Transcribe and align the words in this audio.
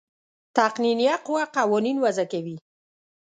تقنینیه 0.57 1.15
قوه 1.25 1.43
قوانین 1.55 1.97
وضع 2.03 2.25
کوي. 2.31 2.55